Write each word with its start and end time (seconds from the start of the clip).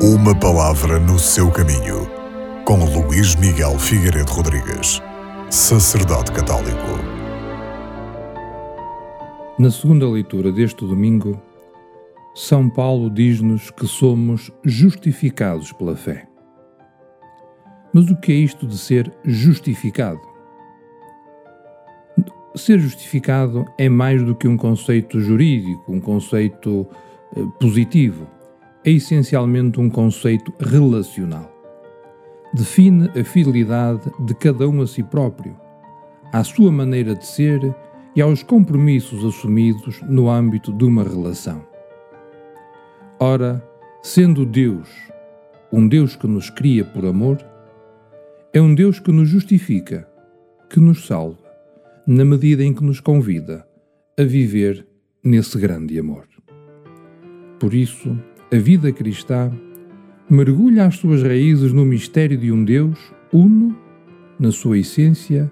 Uma 0.00 0.32
palavra 0.32 1.00
no 1.00 1.18
seu 1.18 1.50
caminho, 1.50 2.08
com 2.64 2.84
Luís 2.84 3.34
Miguel 3.34 3.76
Figueiredo 3.80 4.30
Rodrigues, 4.30 5.02
sacerdote 5.50 6.30
católico. 6.30 6.86
Na 9.58 9.72
segunda 9.72 10.08
leitura 10.08 10.52
deste 10.52 10.86
domingo, 10.86 11.42
São 12.32 12.70
Paulo 12.70 13.10
diz-nos 13.10 13.72
que 13.72 13.88
somos 13.88 14.52
justificados 14.64 15.72
pela 15.72 15.96
fé. 15.96 16.28
Mas 17.92 18.08
o 18.08 18.16
que 18.20 18.30
é 18.30 18.36
isto 18.36 18.68
de 18.68 18.78
ser 18.78 19.12
justificado? 19.24 20.20
Ser 22.54 22.78
justificado 22.78 23.64
é 23.76 23.88
mais 23.88 24.22
do 24.22 24.36
que 24.36 24.46
um 24.46 24.56
conceito 24.56 25.20
jurídico, 25.20 25.92
um 25.92 26.00
conceito 26.00 26.86
eh, 27.36 27.42
positivo. 27.58 28.37
É 28.88 28.90
essencialmente 28.90 29.78
um 29.78 29.90
conceito 29.90 30.50
relacional. 30.58 31.52
Define 32.54 33.10
a 33.10 33.22
fidelidade 33.22 34.10
de 34.20 34.34
cada 34.34 34.66
um 34.66 34.80
a 34.80 34.86
si 34.86 35.02
próprio, 35.02 35.54
à 36.32 36.42
sua 36.42 36.72
maneira 36.72 37.14
de 37.14 37.26
ser 37.26 37.60
e 38.16 38.22
aos 38.22 38.42
compromissos 38.42 39.26
assumidos 39.26 40.00
no 40.08 40.30
âmbito 40.30 40.72
de 40.72 40.86
uma 40.86 41.02
relação. 41.02 41.62
Ora, 43.20 43.62
sendo 44.02 44.46
Deus 44.46 44.88
um 45.70 45.86
Deus 45.86 46.16
que 46.16 46.26
nos 46.26 46.48
cria 46.48 46.82
por 46.82 47.04
amor, 47.04 47.44
é 48.54 48.62
um 48.62 48.74
Deus 48.74 48.98
que 48.98 49.12
nos 49.12 49.28
justifica, 49.28 50.08
que 50.70 50.80
nos 50.80 51.06
salva 51.06 51.44
na 52.06 52.24
medida 52.24 52.64
em 52.64 52.72
que 52.72 52.82
nos 52.82 53.00
convida 53.00 53.68
a 54.18 54.22
viver 54.22 54.86
nesse 55.22 55.58
grande 55.58 55.98
amor. 55.98 56.26
Por 57.60 57.74
isso, 57.74 58.18
a 58.50 58.56
vida 58.56 58.90
cristã 58.90 59.52
mergulha 60.28 60.86
as 60.86 60.96
suas 60.96 61.22
raízes 61.22 61.72
no 61.72 61.84
mistério 61.84 62.38
de 62.38 62.50
um 62.50 62.64
Deus 62.64 62.98
uno 63.30 63.76
na 64.40 64.50
sua 64.50 64.78
essência 64.78 65.50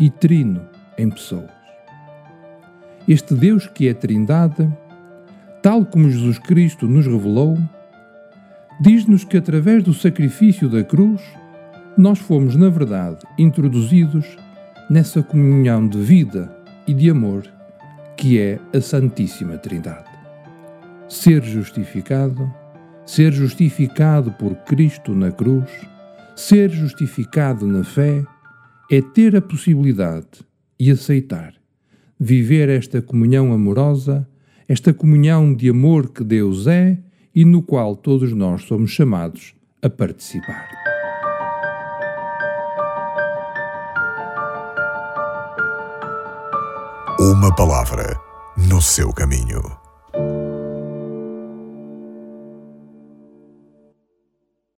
e 0.00 0.08
trino 0.08 0.62
em 0.96 1.10
pessoas. 1.10 1.50
Este 3.06 3.34
Deus 3.34 3.66
que 3.66 3.88
é 3.88 3.92
Trindade, 3.92 4.70
tal 5.62 5.84
como 5.84 6.10
Jesus 6.10 6.38
Cristo 6.38 6.86
nos 6.86 7.06
revelou, 7.06 7.58
diz-nos 8.80 9.24
que 9.24 9.36
através 9.36 9.82
do 9.82 9.92
sacrifício 9.92 10.68
da 10.68 10.82
cruz, 10.82 11.20
nós 11.96 12.18
fomos, 12.18 12.56
na 12.56 12.70
verdade, 12.70 13.18
introduzidos 13.38 14.24
nessa 14.88 15.22
comunhão 15.22 15.86
de 15.86 15.98
vida 15.98 16.54
e 16.86 16.94
de 16.94 17.10
amor 17.10 17.42
que 18.16 18.38
é 18.38 18.58
a 18.74 18.80
Santíssima 18.80 19.58
Trindade. 19.58 20.17
Ser 21.08 21.42
justificado, 21.42 22.52
ser 23.06 23.32
justificado 23.32 24.32
por 24.32 24.54
Cristo 24.64 25.14
na 25.14 25.32
cruz, 25.32 25.70
ser 26.36 26.70
justificado 26.70 27.66
na 27.66 27.82
fé, 27.82 28.22
é 28.90 29.00
ter 29.00 29.36
a 29.36 29.40
possibilidade 29.40 30.46
e 30.78 30.90
aceitar 30.90 31.58
viver 32.18 32.68
esta 32.68 33.00
comunhão 33.00 33.52
amorosa, 33.52 34.28
esta 34.68 34.92
comunhão 34.92 35.54
de 35.54 35.70
amor 35.70 36.10
que 36.10 36.24
Deus 36.24 36.66
é 36.66 36.98
e 37.34 37.44
no 37.44 37.62
qual 37.62 37.94
todos 37.94 38.32
nós 38.32 38.62
somos 38.64 38.90
chamados 38.90 39.54
a 39.80 39.88
participar. 39.88 40.68
Uma 47.20 47.54
palavra 47.54 48.16
no 48.56 48.82
seu 48.82 49.12
caminho. 49.12 49.87